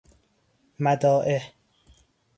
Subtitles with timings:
[0.79, 1.41] مدائح